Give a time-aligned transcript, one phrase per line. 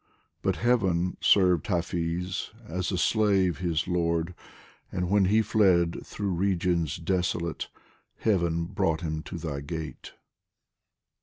[0.41, 4.33] But Heaven served Hafiz, as a slave his lord,
[4.91, 7.67] And when he fled through regions desolate,
[8.17, 10.13] Heaven brought him to thy gate.